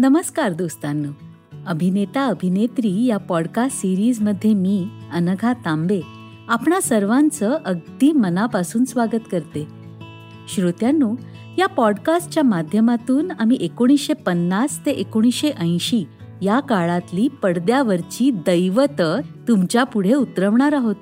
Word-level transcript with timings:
नमस्कार 0.00 0.52
दोस्तांनो. 0.52 1.08
अभिनेता 1.66 2.26
अभिनेत्री 2.26 3.06
या 3.06 3.16
पॉडकास्ट 3.16 3.76
सिरीजमध्ये 3.76 4.54
मी 4.54 4.86
अनघा 5.12 5.52
तांबे 5.52 6.00
आपणा 6.48 6.80
सर्वांचं 6.80 7.58
अगदी 7.64 8.12
मनापासून 8.12 8.84
स्वागत 8.84 9.18
करते. 9.32 9.66
श्रोत्यांनो 10.54 11.14
या 11.58 11.66
पॉडकास्टच्या 11.66 12.42
माध्यमातून 12.42 13.30
आम्ही 13.30 13.56
एकोणीसशे 13.60 14.12
पन्नास 14.12 14.86
ते 14.86 14.90
एकोणीसशे 14.90 15.50
ऐंशी 15.50 16.04
या 16.42 16.60
काळातली 16.60 17.28
पडद्यावरची 17.28 18.30
दैवत 18.30 19.02
तुमच्यापुढे 19.48 20.14
उतरवणार 20.14 20.72
आहोत. 20.72 20.96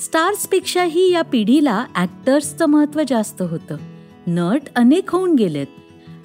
स्टार्सपेक्षाही 0.00 1.12
या 1.12 1.22
पिढीला 1.22 1.84
ॲक्टर्सचं 1.94 2.66
महत्त्व 2.66 3.00
जास्त 3.08 3.42
होतं. 3.42 3.76
नट 4.26 4.62
अनेक 4.76 5.10
होऊन 5.10 5.34
गेलेत. 5.34 5.66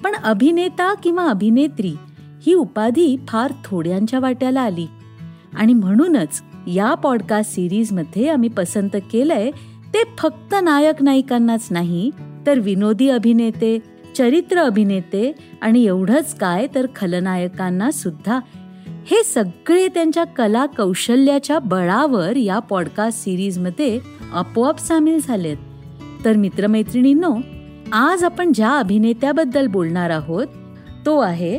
पण 0.04 0.12
अभिनेता 0.14 0.94
किंवा 0.94 1.26
अभिनेत्री 1.26 1.92
ही 2.46 2.54
उपाधी 2.54 3.16
फार 3.28 3.52
थोड्यांच्या 3.64 4.20
वाट्याला 4.20 4.60
आली. 4.60 4.86
आणि 5.56 5.74
म्हणूनच 5.74 6.42
या 6.66 6.94
पॉडकास्ट 6.94 7.52
सिरीजमध्ये 7.52 8.28
आम्ही 8.28 8.48
पसंत 8.48 8.90
केलंय 8.94 9.50
ते 9.94 10.02
फक्त 10.18 10.54
नायक 10.62 11.02
नायिकांनाच 11.02 11.68
नाही 11.70 12.10
तर 12.46 12.58
विनोदी 12.58 13.08
अभिनेते 13.08 13.78
चरित्र 14.18 14.58
अभिनेते 14.58 15.32
आणि 15.60 15.84
एवढंच 15.84 16.38
काय 16.38 16.66
तर 16.74 16.86
खलनायकांना 16.96 17.90
सुद्धा. 17.90 18.40
हे 18.86 19.24
सगळे 19.24 19.88
त्यांच्या 19.88 20.24
कला 20.24 20.66
कौशल्याच्या 20.66 21.58
बळावर 21.58 22.36
या 22.36 22.58
पॉडकास्ट 22.58 23.24
सिरीजमध्ये 23.24 24.00
आपोआप 24.32 24.78
सामील 24.78 25.20
झालेत. 25.28 25.56
तर 26.24 26.36
मित्रमैत्रिणींनो 26.36 27.36
आज 27.92 28.24
आपण 28.24 28.52
ज्या 28.52 28.70
अभिनेत्याबद्दल 28.70 29.66
बोलणार 29.66 30.10
आहोत 30.10 30.46
तो 31.06 31.18
आहे 31.18 31.58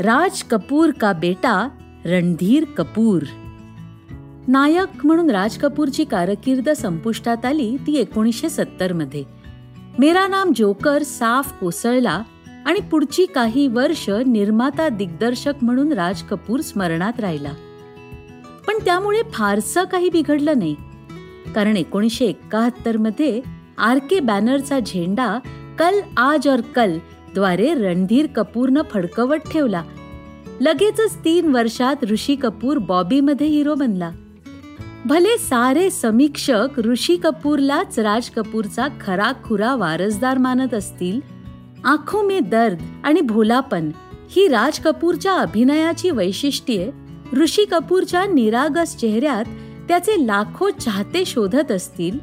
राज 0.00 0.42
कपूर 0.42 0.90
का 0.90 1.12
बेटा 1.12 1.68
रणधीर 2.04 2.64
कपूर. 2.64 3.22
नायक 4.48 5.06
म्हणून 5.06 5.30
राज 5.30 5.56
कपूरची 5.58 6.04
कारकीर्द 6.04 6.68
संपुष्टात 6.70 7.44
आली 7.44 7.76
ती 7.86 7.96
एकोणीसशे 7.96 8.48
सत्तरमध्ये. 8.48 9.24
मेरा 9.98 10.26
नाम 10.26 10.52
जोकर 10.56 11.02
साफ 11.02 11.52
कोसळला 11.60 12.22
आणि 12.66 12.80
पुढची 12.80 13.26
काही 13.26 13.66
वर्ष 13.68 14.10
निर्माता 14.26 14.88
दिग्दर्शक 14.88 15.54
म्हणून 15.62 15.92
राज 15.92 16.22
कपूर 16.22 16.60
स्मरणात 16.60 17.20
राहिला. 17.20 17.52
पण 18.66 18.84
त्यामुळे 18.84 19.22
फारसं 19.32 19.84
काही 19.84 20.10
बिघडलं 20.10 20.58
नाही. 20.58 20.74
कारण 21.54 21.76
एकोणीसशे 21.76 22.24
एकाहत्तरमध्ये 22.24 23.40
आर 23.78 23.98
के 24.10 24.20
बॅनरचा 24.20 24.78
झेंडा 24.80 25.38
कल 25.80 26.00
आज 26.16 26.48
और 26.48 26.60
कलद्वारे 26.60 27.74
रणधीर 27.74 28.26
कपूरनं 28.26 28.82
फडकवत 28.90 29.36
ठेवला. 29.52 29.82
लगेचच 30.60 31.16
तीन 31.24 31.46
वर्षात 31.46 31.96
ऋषी 32.04 32.36
कपूर 32.36 32.78
बॉबीमध्ये 32.78 33.46
हिरो 33.46 33.74
बनला. 33.74 34.10
भले 35.06 35.38
सारे 35.38 35.90
समीक्षक 35.90 36.78
ऋषी 36.78 37.16
कपूरलाच 37.16 37.98
राज 37.98 38.30
कपूरचा 38.30 38.86
खरा 39.00 39.32
खुरा 39.44 39.74
वारसदार 39.74 40.38
मानत 40.38 40.74
असतील 40.74 41.20
आखो 41.84 42.22
मे 42.22 42.40
दर्द 42.40 42.78
आणि 43.04 43.20
भोलापन 43.20 43.90
ही 44.30 44.48
राज 44.48 44.78
कपूरच्या 44.78 45.34
अभिनयाची 45.34 46.10
वैशिष्ट्ये 46.10 46.90
ऋषी 47.36 47.64
कपूरच्या 47.64 48.26
निरागस 48.26 48.96
चेहऱ्यात 48.96 49.44
त्याचे 49.88 50.26
लाखो 50.26 50.70
चाहते 50.70 51.24
शोधत 51.24 51.72
असतील 51.72 52.18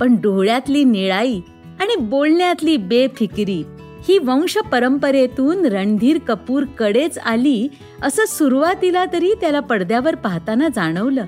पण 0.00 0.16
डोळ्यातली 0.16 0.84
निळाई 0.84 1.40
आणि 1.80 1.96
बोलण्यातली 1.96 2.76
बेफिकिरी 2.76 3.64
ही 4.08 4.18
वंश 4.18 4.58
परंपरेतून 4.72 5.66
रणधीर 5.66 6.18
कपूर 6.28 6.62
कडेच 6.78 7.18
आली 7.18 7.68
असं 8.02 8.22
सुरुवातीला 8.26 9.04
तरी 9.12 9.34
त्याला 9.40 9.60
पडद्यावर 9.60 10.14
पाहताना 10.14 10.68
जाणवलं. 10.68 11.24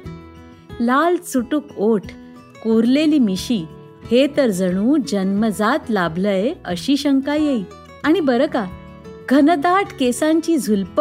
लाल 0.80 1.16
चुटूक 1.16 1.64
ओठ 1.76 2.02
कोरलेली 2.64 3.18
मिशी 3.18 3.64
हे 4.10 4.26
तर 4.36 4.46
जणू 4.46 4.96
जन्मजात 5.08 5.78
लाभलंय 5.90 6.52
अशी 6.64 6.96
शंका 6.96 7.34
येई. 7.34 7.62
आणि 8.04 8.20
बरं 8.20 8.46
का 8.46 8.66
घनदाट 9.30 9.86
केसांची 10.00 10.56
झुलप 10.56 11.00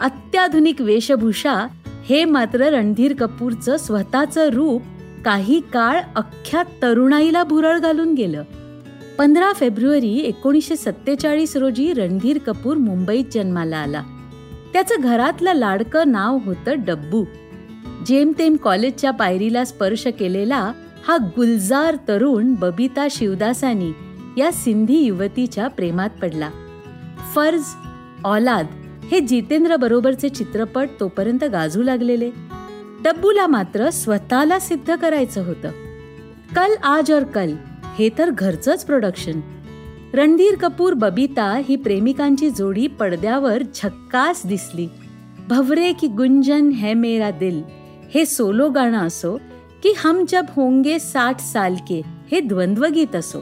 अत्याधुनिक 0.00 0.80
वेशभूषा 0.80 1.66
हे 2.10 2.24
मात्र 2.24 2.60
रणधीर 2.60 3.14
कपूरचं 3.20 3.76
स्वतःचं 3.76 4.48
रूप 4.48 4.82
काही 5.24 5.60
काळ 5.60 6.00
अख्ख्या 6.16 6.62
तरुणाईला 6.82 7.44
भुरळ 7.44 7.78
घालून 7.78 8.14
गेलं. 8.14 8.42
पंधरा 9.20 9.52
फेब्रुवारी 9.52 10.18
एकोणीसशे 10.18 10.76
सत्तेचाळीस 10.76 11.56
रोजी 11.56 11.92
रणधीर 11.92 12.38
कपूर 12.38 12.76
मुंबईत 12.76 13.24
जन्माला 13.32 13.76
आला. 13.76 14.02
त्याचं 14.72 14.94
घरातलं 15.00 15.52
लाडकं 15.52 16.12
नाव 16.12 16.38
होतं 16.44 16.72
डब्बू. 16.78 17.24
जेमतेम 18.06 18.56
कॉलेजच्या 18.56 19.10
पायरीला 19.10 19.64
स्पर्श 19.64 20.06
केलेला 20.06 20.72
हा 21.08 21.16
गुलजार 21.16 21.96
तरुण 22.08 22.54
बबिता 22.54 23.06
शिवदासानी 23.10 23.92
या 24.38 24.52
सिंधी 24.52 24.98
युवतीच्या 24.98 25.68
प्रेमात 25.68 26.10
पडला. 26.22 26.50
फर्ज 27.34 27.62
औलाद 28.24 28.66
हे 29.10 29.20
जितेंद्र 29.20 29.76
बरोबरचे 29.76 30.28
चित्रपट 30.28 30.88
तोपर्यंत 31.00 31.44
गाजू 31.44 31.82
लागलेले. 31.82 32.30
डब्बूला 33.04 33.46
मात्र 33.46 33.90
स्वतःला 33.90 34.58
सिद्ध 34.58 34.96
करायचं 34.96 35.46
होतं. 35.46 35.68
कल 36.56 36.74
आज 36.82 37.12
और 37.12 37.22
कल 37.22 37.52
हे 38.00 38.08
तर 38.18 38.30
घरचंच 38.30 38.84
प्रोडक्शन 38.84 39.40
रणधीर 40.14 40.54
कपूर 40.54 40.92
बबीता 40.92 41.60
ही 41.68 41.76
प्रेमिकांची 41.76 42.50
जोडी 42.50 42.86
पडद्यावर 42.86 43.62
झक्कास 43.74 44.42
दिसली. 44.46 44.86
भवरे 45.48 45.92
की 45.92 46.06
गुंजन 46.06 46.70
है 46.70 46.94
मेरा 46.94 47.30
दिल 47.30 47.62
हे 48.14 48.26
सोलो 48.26 48.68
गाणं 48.70 49.06
असो 49.06 49.36
की 49.82 49.92
हम 49.96 50.24
जब 50.28 50.46
होंगे 50.56 50.98
साठ 50.98 51.40
साल 51.40 51.74
के 51.74 52.00
हे 52.32 52.40
द्वंद्वगीत 52.40 53.16
असो. 53.16 53.38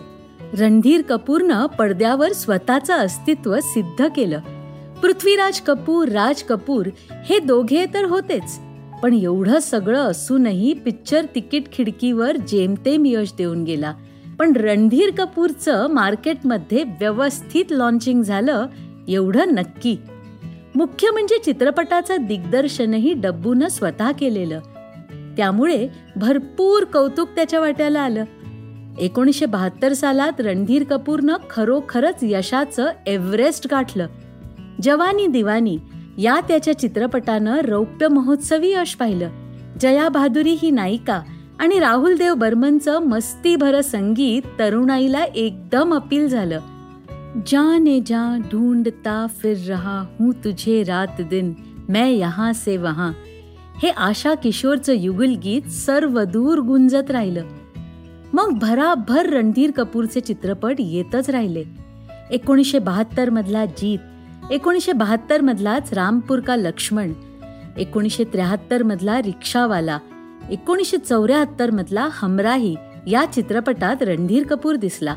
रणधीर 0.59 1.03
कपूरनं 1.03 1.67
पडद्यावर 1.67 2.33
स्वतःचं 2.33 2.95
अस्तित्व 2.95 3.57
सिद्ध 3.61 4.09
केलं. 4.17 4.41
पृथ्वीराज 5.03 5.61
कपूर 5.61 6.09
राज 6.09 6.43
कपूर 6.43 6.87
हे 7.11 7.39
दोघे 7.39 7.87
तर 7.95 8.05
होतेच 8.05 8.59
पण 9.03 9.15
एवढं 9.15 9.59
सगळं 9.59 10.01
असूनही 10.01 10.75
पिक्चर 10.75 11.27
तिकीट 11.35 11.73
खिडकीवर 11.73 12.37
जेमतेम 12.37 13.07
यश 13.07 13.33
देऊन 13.39 13.65
गेला. 13.65 13.93
पण 14.39 14.53
रणधीर 14.57 15.11
कपूरचं 15.19 15.87
मार्केटमध्ये 15.87 16.83
व्यवस्थित 16.83 17.65
लॉन्चिंग 17.71 18.23
झालं 18.23 18.67
एवढं 19.09 19.55
नक्की. 19.55 19.97
मुख्य 20.75 21.11
म्हणजे 21.11 21.39
चित्रपटाचं 21.39 22.17
दिग्दर्शनही 22.27 23.13
डब्बूनं 23.13 23.69
स्वतः 23.69 24.11
केलेलं. 24.11 24.61
त्यामुळे 25.37 25.89
भरपूर 26.17 26.85
कौतुक 26.85 27.29
त्याच्या 27.29 27.61
वाट्याला 27.61 28.01
आलं. 28.01 28.25
एकोणीसशे 28.99 29.47
बहात्तर 29.47 29.93
सालात 29.93 30.41
रणधीर 30.41 30.85
कपूरनं 30.85 31.35
खरोखरच 31.51 32.15
यशाचं 32.23 32.87
एव्हरेस्ट 33.07 33.67
गाठलं. 33.71 34.07
जवानी 34.83 35.27
दिवानी 35.27 35.79
या 36.19 36.41
त्याच्या 36.41 36.79
चित्रपटानं 36.79 37.59
रौप्य 37.59 38.09
महोत्सवी 38.09 38.73
यश 38.73 38.95
पाहिलं. 38.95 39.29
जया 39.81 40.09
बहादुरी 40.09 40.57
ही 40.63 40.71
नायिका 40.71 41.23
आणि 41.59 41.79
राहुल 41.79 42.17
देव 42.17 42.35
बर्मनचं 42.35 42.99
मस्तीभर 42.99 43.81
संगीत 43.81 44.43
तरुणाईला 44.59 45.25
एकदम 45.25 45.95
अपील 45.95 46.29
झालं. 46.29 46.61
जाने 47.47 48.01
जा 48.01 48.39
ढूंढता 48.53 49.27
फिर 49.39 49.57
रहा 49.69 50.01
हूं 50.01 50.31
तुझे 50.45 50.83
रात 50.83 51.21
दिन 51.21 51.55
मैं 51.89 52.11
यहां 52.11 52.53
से 52.53 52.77
वहां. 52.77 53.13
हे 53.83 53.91
आशा 53.91 54.35
किशोरचं 54.35 54.93
युगल 54.93 55.35
गीत 55.35 55.63
सर्व 55.63 56.25
दूर 56.25 56.59
गुंजत 56.59 57.11
राहिलं. 57.11 57.45
मग 58.33 58.59
भराभर 58.59 59.27
रणधीर 59.27 59.71
कपूरचे 59.71 60.21
चित्रपट 60.21 60.77
येतच 60.79 61.31
राहिले. 61.31 61.65
एकोणीसशे 62.31 62.79
बहात्तर 62.79 63.31
मधला 63.31 63.65
जीत 63.65 63.99
एकोणीसशे 64.53 64.93
बहात्तर 64.93 65.41
मधलाच 65.41 65.93
रामपूर 65.93 66.41
का 66.41 66.57
लक्ष्मण 66.57 67.13
एकोणीसशे 67.79 68.25
त्र्याहत्तर 68.25 68.83
मधला 68.83 69.23
रिक्षावाला 69.23 69.99
एकोणीसशे 70.51 70.97
चौऱ्याहत्तर 70.97 71.71
मधला 71.71 72.09
हमराही 72.13 72.77
या 73.07 73.25
चित्रपटात 73.25 73.97
रणधीर 74.01 74.47
कपूर 74.47 74.77
दिसला. 74.77 75.15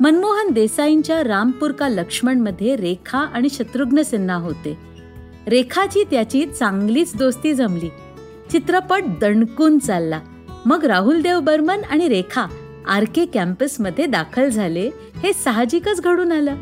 मनमोहन 0.00 0.50
देसाईंच्या 0.50 1.24
रामपूर 1.24 1.72
का 1.72 1.88
लक्ष्मणमध्ये 1.88 2.76
रेखा 2.76 3.18
आणि 3.18 3.48
शत्रुघ्न 3.50 4.02
सिन्हा 4.02 4.36
होते. 4.36 4.78
रेखाची 5.46 6.04
त्याची 6.04 6.46
चांगलीच 6.46 7.16
दोस्ती 7.16 7.54
जमली. 7.54 7.88
चित्रपट 8.50 9.02
दणकून 9.20 9.78
चालला. 9.78 10.20
मग 10.66 10.84
राहुल 10.84 11.22
देव 11.22 11.40
बर्मन 11.40 11.80
आणि 11.90 12.08
रेखा 12.08 12.46
आर 12.88 13.04
के 13.14 13.26
कॅम्पसमध्ये 13.26 14.06
दाखल 14.06 14.48
झाले 14.48 14.90
हे 15.22 15.32
साहजिकच 15.32 16.00
घडून 16.00 16.32
आलं. 16.32 16.54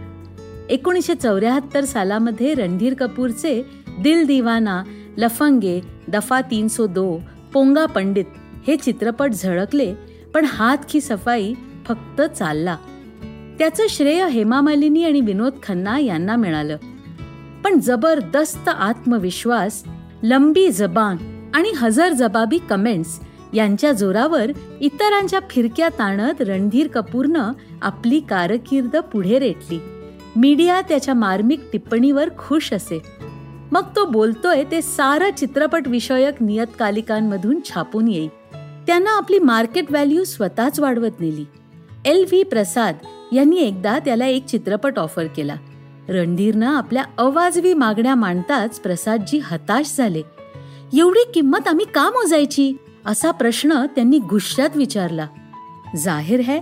एकोणीसशे 0.71 1.15
चौऱ्याहत्तर 1.15 1.85
सालामध्ये 1.85 2.55
रणधीर 2.55 2.95
कपूरचे 2.95 3.63
दिल 4.01 4.27
दिवाना 4.27 4.83
लफंगे 5.19 5.81
दफा 6.09 6.41
तीन 6.41 6.69
सो 6.69 6.87
दो 6.87 7.21
पोंगा 7.55 7.87
पंडित 7.87 8.25
हे 8.67 8.77
चित्रपट 8.77 9.33
झळकले 9.33 9.95
पण 10.35 10.45
हात 10.45 10.79
की 10.91 11.01
सफाई 11.01 11.55
फक्त 11.87 12.23
चालला. 12.23 12.77
त्याचं 13.59 13.83
श्रेय 13.89 14.29
हेमा 14.29 14.61
मालिनी 14.61 15.05
आणि 15.05 15.21
विनोद 15.21 15.53
खन्ना 15.63 15.99
यांना 15.99 16.37
मिळालं. 16.37 16.77
पण 17.65 17.79
जबरदस्त 17.79 18.69
आत्मविश्वास 18.69 19.85
लंबी 20.23 20.71
जबान 20.71 21.17
आणि 21.55 21.73
हजर 21.77 22.13
जबाबी 22.13 22.59
कमेंट्स 22.59 23.21
यांच्या 23.55 23.93
जोरावर 23.93 24.51
इतरांच्या 24.81 25.41
फिरक्या 25.51 25.89
ताणत 25.89 26.43
रणधीर 26.43 26.87
कपूरनं 26.87 27.53
आपली 27.83 28.21
कारकीर्द 28.21 28.97
पुढे 28.97 29.39
रेटली. 29.39 29.79
मीडिया 30.37 30.81
त्याच्या 30.81 31.15
मार्मिक 31.15 31.61
टिप्पणीवर 31.73 32.29
खुश 32.39 32.73
असे. 32.73 33.03
मग 33.73 33.83
तो 33.97 34.05
बोलतोय 34.05 34.65
ते 34.71 34.83
सारं 34.83 35.31
चित्रपट 35.39 35.89
विषयक 35.89 36.43
नियतकालिकांमधून 36.43 37.61
छापून 37.65 38.09
येईल 38.09 38.29
त्यांना 38.87 39.11
आपली 39.11 39.39
मार्केट 39.39 39.91
व्हॅल्यू 39.91 40.25
स्वतःच 40.25 40.81
वाढवत 40.81 41.21
नेली. 41.21 41.45
एल 42.05 42.25
व्ही 42.25 42.43
प्रसाद 42.43 42.97
यांनी 43.33 43.57
एकदा 43.57 43.99
त्याला 43.99 44.27
एक 44.27 44.47
चित्रपट 44.47 44.99
ऑफर 44.99 45.27
केला. 45.27 45.55
रणधीरनं 46.09 46.67
आपल्या 46.67 47.05
अवाजवी 47.19 47.75
मागण्या 47.75 48.15
मांडताच 48.15 48.81
प्रसादजी 48.81 49.39
हताश 49.39 49.95
झाले. 49.99 50.23
एवढी 50.99 51.31
किंमत 51.35 51.69
आम्ही 51.69 51.85
का 51.85 52.11
मोजायची? 52.11 52.73
असा 53.07 53.31
प्रश्न 53.31 53.87
त्यांनी 53.87 54.19
गुस्स्यात 54.19 54.77
विचारला. 54.77 55.27
जाहिर 55.97 56.41
है 56.41 56.59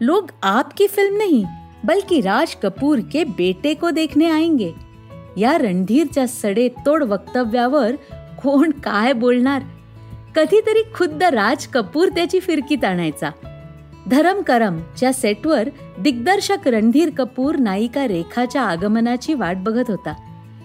लोग 0.00 0.30
आपकी 0.42 0.86
फिल्म 0.86 1.16
नहीं 1.16 1.44
बल्कि 1.84 2.20
राज 2.20 2.54
कपूर 2.54 2.98
के 3.12 3.24
बेटे 3.24 3.74
को 3.74 3.90
देखने 3.90 4.30
आएंगे. 4.30 4.91
या 5.36 5.58
रणधीरच्या 5.58 6.28
सडेतोड 6.28 7.02
वक्तव्यावर 7.02 7.94
कोण 8.42 8.70
काय 8.70 9.12
बोलणार? 9.12 9.62
कधीतरी 10.36 10.82
खुद्द 10.94 11.22
राज 11.22 11.66
कपूर 11.66 12.08
त्याची 12.08 12.40
फिरकीत 12.40 12.84
आणायचा. 12.84 13.30
धरम 14.10 14.40
करम 14.40 14.80
च्या 14.98 15.12
सेटवर 15.12 15.68
दिग्दर्शक 15.98 16.68
रणधीर 16.68 17.10
कपूर 17.10 17.56
नायिका 17.56 18.08
रेखाच्या 18.08 18.62
आगमनाची 18.62 19.34
वाट 19.34 19.56
बघत 19.56 19.84
होता. 19.88 20.12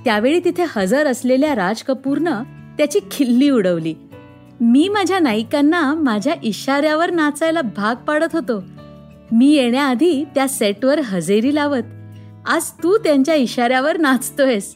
त्यावेळी 0.06 0.40
तिथे 0.40 0.64
हजर 0.76 1.08
असलेल्या 1.08 1.56
राज 1.56 1.84
कपूरनं 1.84 2.44
त्याची 2.78 3.00
खिल्ली 3.12 3.50
उडवली. 3.50 3.96
मी 4.62 4.90
माझ्या 4.90 5.20
नायिकांना 5.20 5.94
माझ्या 5.94 6.34
इशाऱ्यावर 6.44 7.12
नाचायला 7.12 7.62
भाग 7.62 7.96
पाडत 7.96 8.34
होतो. 8.34 8.64
मी 9.32 9.48
येण्याआधी 9.48 10.24
त्या 10.36 10.48
सेटवर 10.48 11.00
हजेरी 11.00 11.56
लावत 11.56 11.84
आज 12.48 12.72
तू 12.72 12.98
त्यांच्या 12.98 13.36
इशाऱ्यावर 13.36 13.98
नाचतोयस. 13.98 14.76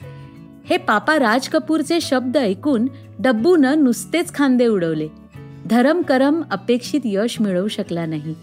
हे 0.66 0.78
पापा 0.78 1.20
राज 1.20 1.48
कपूरचे 1.48 2.02
शब्द 2.02 2.38
ऐकून 2.38 2.88
डब्बूनं 3.20 3.84
नुसतेच 3.84 4.34
खांदे 4.34 4.68
उडवले. 4.68 5.08
धरम 5.66 6.02
करम 6.02 6.42
अपेक्षित 6.52 7.02
यश 7.06 7.42
मिळवू 7.42 7.68
शकला 7.68 8.06
नाही. 8.06 8.36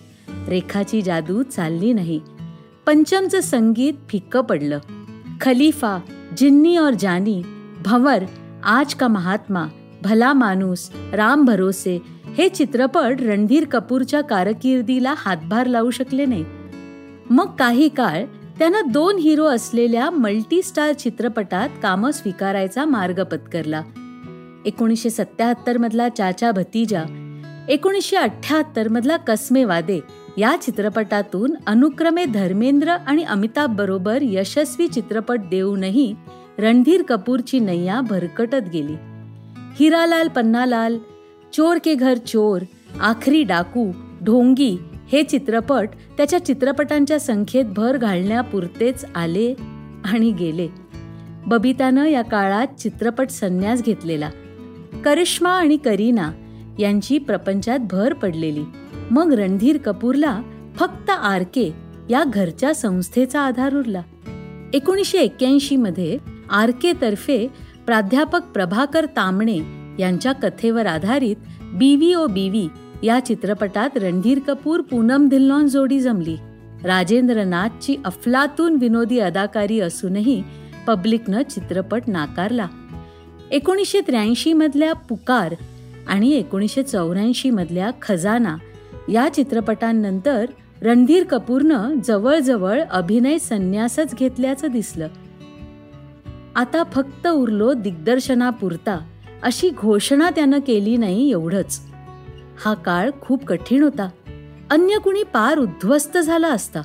रेखाची 0.49 1.03
जादू 1.03 1.43
चालली 1.43 1.93
नाही. 1.93 2.21
पंचमचं 2.87 3.41
संगीत 3.41 3.93
फिक्क 4.09 4.37
पडलं. 4.37 4.79
खलीफा 5.41 5.99
जिन्नी 6.37 6.79
और 6.79 6.91
जानी 6.91 7.43
भंवर 7.85 8.25
आज 8.65 8.95
का 8.95 9.09
महात्मा 9.09 9.67
भला 10.03 10.33
माणूस 10.33 10.91
राम 11.13 11.45
भरोसे 11.45 12.03
हे 12.39 12.49
चित्रपट 12.49 13.17
रणधीर 13.21 13.65
कपूरच्या 13.65 14.21
कारकिर्दीला 14.21 15.15
हातभार 15.17 15.67
लावू 15.67 15.91
शकले 15.91 16.27
नाही. 16.27 16.45
मग 17.31 17.57
काही 17.57 17.89
काळ 17.89 18.25
त्यानं 18.59 18.91
दोन 18.93 19.17
हिरो 19.17 19.45
असलेल्या 19.45 20.11
मल्टीस्टार 20.11 20.93
चित्रपटात 20.93 21.69
कामं 21.83 22.11
स्वीकारायचा 22.11 22.85
मार्ग 22.85 23.23
पत्करला. 23.25 23.83
एकोणीसशे 24.67 25.11
सत्याहत्तर 25.11 25.79
मधला 25.79 26.09
चाचा 26.09 26.51
भतीजा 26.53 27.03
एकोणीसशे 27.69 28.17
अठ्याहत्तर 28.17 28.89
मधला 28.89 29.17
कसमे 29.17 29.65
वादे 29.65 30.01
या 30.39 30.57
चित्रपटातून 30.63 31.55
अनुक्रमे 31.67 32.25
धर्मेंद्र 32.25 32.89
आणि 32.89 33.23
अमिताभ 33.23 33.77
बरोबर 33.77 34.19
यशस्वी 34.23 34.89
चित्रपट 34.89 35.41
देऊनही 35.51 36.15
रणधीर 36.59 37.03
कपूरची 37.03 37.59
नैया 37.61 38.01
भरकटत 38.01 38.69
गेली. 38.73 38.95
हिरालाल 39.81 40.29
पन्नालाल 40.29 40.99
चोर 41.53 41.77
के 41.85 41.95
घर 41.95 42.17
चोर 42.17 42.63
आखरी 43.01 43.43
डाकू 43.43 43.91
ढोंगी 44.25 44.77
हे 45.13 45.23
चित्रपट 45.23 45.89
त्याच्या 46.17 46.45
चित्रपटांच्या 46.45 47.21
संख्येत 47.21 47.65
भर 47.65 47.97
घालण्यापुरतेच 47.97 49.05
आले 49.15 49.55
आणि 50.05 50.33
गेले. 50.33 50.69
बबितानं 51.47 52.05
या 52.05 52.23
काळात 52.23 52.67
चित्रपट 52.81 53.31
संन्यास 53.31 53.83
घेतलेला. 53.83 54.31
करिश्मा 55.05 55.51
आणि 55.51 55.77
करीना 55.77 56.33
यांची 56.79 57.19
प्रपंचात 57.19 57.79
भर 57.91 58.15
पडलेली. 58.15 58.65
मग 59.11 59.33
रणधीर 59.33 59.77
कपूरला 59.77 60.43
फक्त 60.77 61.11
आर 61.11 61.43
के 61.43 61.73
या 62.11 62.25
घरच्या 62.25 62.75
संस्थेचा 62.75 63.41
आधार 63.41 63.75
उरला. 63.75 64.03
एकोणीसशे 64.75 65.19
एक्क्याऐंशी 65.19 65.77
मध्ये 65.77 66.19
आर 66.51 66.71
के 66.71 66.93
तर्फे 67.01 67.47
प्राध्यापक 67.87 68.43
प्रभाकर 68.43 69.05
तांबणे 69.05 69.59
यांच्या 69.99 70.33
कथेवर 70.33 70.87
आधारित 70.87 71.37
बीवी 71.63 72.15
ओ 72.15 72.27
बीवी 72.27 72.69
या 73.03 73.21
चित्रपटात 73.21 73.91
रणधीर 73.97 74.39
कपूर 74.47 74.81
पूनम 74.81 75.29
धिल्लॉन 75.29 75.69
जोडी 75.69 76.01
जमली. 76.01 76.37
राजेंद्र 76.85 77.45
नाथची 77.45 77.97
अफलातून 78.05 78.77
विनोदी 78.81 79.19
अदाकारी 79.19 79.81
असूनही 79.81 80.43
पब्लिकनं 80.87 81.43
चित्रपट 81.43 82.03
नाकारला. 82.07 82.67
एकोणीसशे 83.51 84.01
त्र्याऐंशी 84.01 84.53
मधल्या 84.53 84.93
पुकार 84.93 85.55
आणि 86.09 86.31
एकोणीसशे 86.31 86.83
चौऱ्याऐंशी 86.83 87.51
मधल्या 87.51 87.91
खजाना 88.03 88.57
या 89.13 89.29
चित्रपटांनंतर 89.35 90.47
रणधीर 90.83 91.25
कपूरनं 91.25 91.95
जवळजवळ 92.05 92.83
अभिनय 92.91 93.39
संन्यासच 93.39 94.15
घेतल्याचं 94.15 94.69
दिसलं. 94.69 95.09
आता 96.57 96.83
फक्त 96.83 97.27
उरलो 97.27 97.73
दिग्दर्शनापुरता 97.73 99.01
अशी 99.43 99.71
घोषणा 99.71 100.31
त्यानं 100.31 100.59
केली 100.67 100.97
नाही 100.97 101.31
एवढंच. 101.31 101.88
हा 102.65 102.75
काळ 102.75 103.11
खूप 103.21 103.45
कठीण 103.45 103.83
होता. 103.83 104.09
अन्य 104.71 104.99
कुणी 104.99 105.23
पार 105.23 105.59
उद्ध्वस्त 105.59 106.19
झाला 106.19 106.49
असता. 106.49 106.81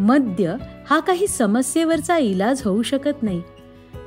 मद्य 0.00 0.54
हा 0.90 1.00
काही 1.00 1.26
समस्येवरचा 1.26 2.18
इलाज 2.18 2.62
होऊ 2.64 2.82
शकत 2.82 3.22
नाही. 3.22 3.42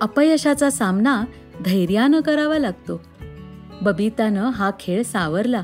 अपयशाचा 0.02 0.70
सामना 0.70 1.24
धैर्यानं 1.66 2.22
करावा 2.22 2.60
लागतो. 2.60 3.02
बबितानं 3.82 4.50
हा 4.50 4.72
खेळ 4.80 5.04
सावरला. 5.04 5.64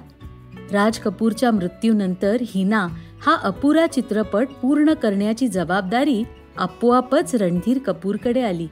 राज 0.71 0.99
कपूरच्या 0.99 1.51
मृत्यूनंतर 1.51 2.37
हिना 2.41 2.87
हा 3.25 3.35
अपुरा 3.35 3.87
चित्रपट 3.87 4.47
पूर्ण 4.61 4.93
करण्याची 4.93 5.47
जबाबदारी 5.47 6.23
आपोआपच 6.57 7.35
रणधीर 7.35 7.77
कपूरकडे 7.77 8.41
आली. 8.41 8.67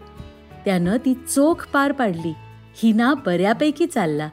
त्यानं 0.66 0.98
ती 0.98 1.14
चोख 1.14 1.68
पार 1.74 1.92
पाडली. 1.92 2.34
हिना 2.84 3.14
बऱ्यापैकी 3.14 3.86
चालला. 3.86 4.30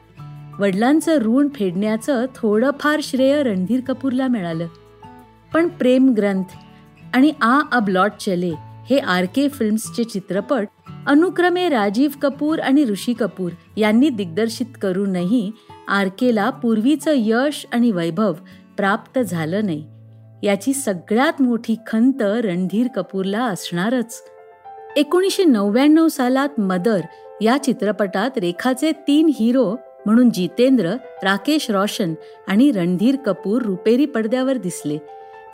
वडिलांचं 0.59 1.19
ऋण 1.19 1.47
फेडण्याचं 1.55 2.25
थोडंफार 2.35 2.99
श्रेय 3.03 3.43
रणधीर 3.43 3.79
कपूरला 3.87 4.27
मिळालं. 4.27 4.67
पण 5.53 5.67
प्रेम 5.67 6.13
ग्रंथ 6.13 6.43
आणि 7.13 7.31
आ 7.41 7.59
अब 7.71 7.89
लॉट 7.89 8.11
चले 8.19 8.53
हे 8.89 8.97
आर 8.97 9.25
के 9.25 9.47
फिल्म्सचे 9.49 10.03
चित्रपट 10.03 10.67
अनुक्रमे 11.07 11.69
राजीव 11.69 12.09
कपूर 12.21 12.59
आणि 12.59 12.85
ऋषी 12.85 13.13
कपूर 13.13 13.51
यांनी 13.77 14.09
दिग्दर्शित 14.09 14.65
करूनही 14.81 15.51
आर 15.87 16.07
केला 16.19 16.49
पूर्वीचं 16.49 17.11
यश 17.15 17.65
आणि 17.73 17.91
वैभव 17.91 18.33
प्राप्त 18.77 19.19
झालं 19.19 19.65
नाही. 19.65 19.87
याची 20.43 20.73
सगळ्यात 20.73 21.41
मोठी 21.41 21.75
खंत 21.87 22.21
रणधीर 22.21 22.87
कपूरला 22.95 23.45
असणारच. 23.45 24.23
एकोणीसशे 24.95 25.43
नव्याण्णव 25.43 26.07
सालात 26.07 26.59
मदर 26.59 27.01
या 27.41 27.57
चित्रपटात 27.57 28.37
रेखाचे 28.37 28.91
तीन 28.91 29.31
हिरो 29.39 29.75
म्हणून 30.07 30.29
जितेंद्र 30.29 30.89
राकेश 31.23 31.71
रोशन 31.71 32.13
आणि 32.47 32.71
रणधीर 32.71 33.15
कपूर 33.15 33.61
रुपेरी 33.61 34.05
पडद्यावर 34.05 34.57
दिसले. 34.57 34.97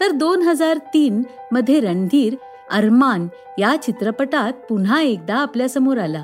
तर 0.01 0.11
दोन 0.11 0.41
हजार 0.41 0.77
तीन 0.93 1.23
मध्ये 1.51 1.79
रणधीर 1.79 2.35
अरमान 2.71 3.27
या 3.59 3.75
चित्रपटात 3.83 4.53
पुन्हा 4.53 5.01
एकदा 5.01 5.35
आपल्यासमोर 5.35 5.97
आला. 5.97 6.23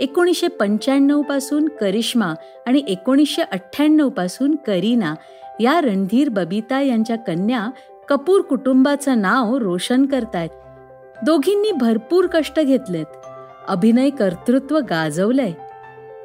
एकोणीसशे 0.00 0.48
पंच्याण्णवपासून 0.48 1.68
करिश्मा 1.68 2.34
आणि 2.66 2.82
एकोणीसशे 2.88 3.42
अठ्ठ्याण्णवपासून 3.42 4.54
करीना 4.54 5.14
या 5.60 5.80
रणधीर 5.80 6.28
बबिता 6.28 6.80
यांच्या 6.80 7.16
कन्या 7.16 7.70
कपूर 8.08 8.40
कुटुंबाचं 8.40 9.20
नाव 9.20 9.56
रोशन 9.56 10.06
करतायत. 10.06 10.50
दोघींनी 11.24 11.72
भरपूर 11.72 12.26
कष्ट 12.26 12.60
घेतलेत. 12.60 13.06
अभिनय 13.68 14.10
कर्तृत्व 14.10 14.78
गाजवलंय. 14.78 15.52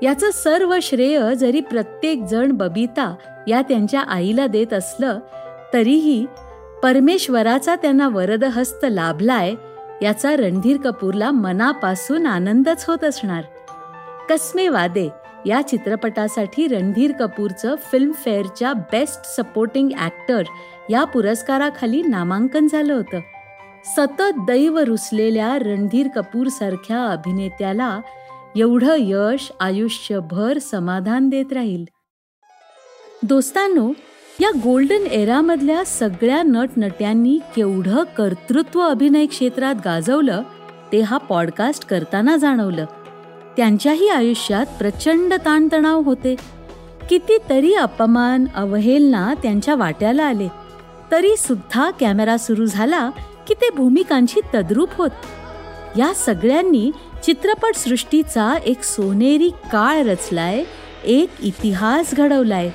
याचं 0.02 0.32
सर्व 0.32 0.76
श्रेय 0.82 1.36
जरी 1.36 1.60
प्रत्येक 1.60 2.24
जण 2.24 2.52
बबिता 2.52 3.16
या 3.48 3.62
त्यांच्या 3.62 4.02
आईला 4.02 4.48
देत 4.48 4.74
असलं 4.74 5.20
तरीही 5.74 6.26
परमेश्वराचा 6.84 7.76
त्यांना 7.76 8.08
वरदहस्त 8.08 8.86
लाभलाय 8.90 9.54
याचा 10.02 10.36
रणधीर 10.36 10.78
कपूरला 10.78 11.32
मनापासून 11.32 12.26
आनंदच 12.26 12.86
होत 12.88 13.04
असणार. 13.04 13.44
कसमे 14.30 14.68
वादे 14.68 15.10
या 15.46 15.62
चित्रपटासाठी 15.62 16.68
रणधीर 16.68 17.12
कपूरचं 17.12 17.76
फिल्मफेअरच्या 17.92 18.74
बेस्ट 18.74 19.42
सपोर्टिंग 19.42 19.90
ॲक्टर 20.00 20.44
या 20.90 21.04
पुरस्काराखाली 21.04 22.02
नामांकन 22.02 22.68
झालं 22.68 22.94
होतं. 22.94 23.20
सतत 23.86 24.40
दैव 24.48 24.78
रुसलेल्या 24.78 25.58
रणधीर 25.60 26.08
कपूरसारख्या 26.16 27.06
अभिनेत्याला 27.06 28.00
एवढं 28.58 28.96
यश 29.00 29.52
आयुष्यभर 29.60 30.58
समाधान 30.58 31.30
देत 31.30 31.54
राहील. 31.54 31.86
दोस्तांनो 33.24 33.92
या 34.42 34.50
गोल्डन 34.50 35.08
एरामधल्या 35.12 35.86
सगळ्या 35.86 36.44
नटनट्यांनी 36.44 37.40
केवढं 37.56 38.04
कर्तृत्व 38.04 38.82
अभिनय 38.82 39.26
क्षेत्रात 39.26 39.76
गाजवलं 39.86 40.42
ते 40.92 41.02
हा 41.02 41.18
पॉडकास्ट 41.18 41.86
करताना 41.86 42.38
जाणवलं. 42.38 42.86
त्यांच्याही 43.58 44.10
आयुष्यात 44.10 44.66
प्रचंड 44.80 45.34
ताणतणाव 45.34 46.02
होते. 46.02 46.36
कितीतरी 47.10 47.74
अपमान 47.74 48.46
अवहेलना 48.56 49.34
त्यांच्या 49.44 49.76
वाट्याला 49.76 50.24
आले. 50.24 50.48
तरी 51.12 51.38
सुद्धा 51.38 51.90
कॅमेरा 51.90 52.38
सुरू 52.38 52.66
झाला 52.66 53.10
की 53.48 53.54
ते 53.54 53.70
भूमिकांची 53.76 54.40
तद्रूप 54.54 54.90
होत. 54.94 55.10
या 55.98 56.14
सगळ्यांनी 56.14 56.92
चित्रपटसृष्टीचा 57.24 58.58
एक 58.66 58.84
सोनेरी 58.84 59.50
काळ 59.50 60.04
रचलाय 60.04 60.64
एक 61.06 61.30
इतिहास 61.44 62.14
घडवलाय. 62.14 62.70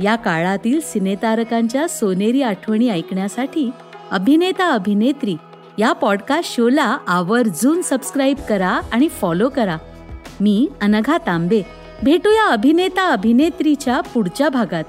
या 0.00 0.16
काळातील 0.16 0.80
सिनेतारकांच्या 0.80 1.88
सोनेरी 1.88 2.42
आठवणी 2.42 2.88
ऐकण्यासाठी 2.88 3.70
अभिनेता 4.10 4.70
अभिनेत्री 4.70 5.36
या 5.78 5.92
पॉडकास्ट 5.92 6.56
शोला 6.56 6.98
आवर्जून 7.06 7.82
सबस्क्राईब 7.82 8.36
करा 8.48 8.80
आणि 8.92 9.08
फॉलो 9.08 9.48
करा. 9.48 9.76
मी 10.40 10.68
अनघा 10.82 11.18
तांबे. 11.18 11.62
भेटूया 12.02 12.46
अभिनेता 12.46 13.08
अभिनेत्रीच्या 13.08 14.00
पुढच्या 14.00 14.48
भागात. 14.48 14.84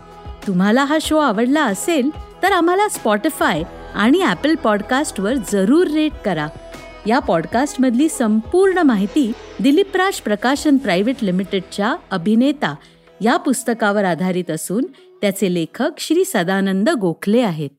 तुम्हाला 0.47 0.83
हा 0.83 0.97
शो 1.01 1.17
आवडला 1.17 1.63
असेल 1.63 2.09
तर 2.43 2.51
आम्हाला 2.51 2.89
स्पॉटीफाय 2.89 3.63
आणि 3.95 4.21
ॲपल 4.21 4.55
पॉडकास्टवर 4.55 5.33
जरूर 5.51 5.87
रेट 5.87 6.11
करा. 6.25 6.47
या 7.07 7.19
पॉडकास्टमधली 7.19 8.09
संपूर्ण 8.09 8.77
माहिती 8.77 9.31
दिलीपराज 9.59 10.21
प्रकाशन 10.21 10.77
प्रायव्हेट 10.77 11.15
लिमिटेडच्या 11.21 11.95
अभिनेता 12.11 12.75
या 13.21 13.37
पुस्तकावर 13.37 14.03
आधारित 14.03 14.51
असून 14.51 14.85
त्याचे 15.21 15.53
लेखक 15.53 15.91
श्री 15.97 16.25
सदानंद 16.25 16.89
गोखले 16.89 17.41
आहेत. 17.41 17.69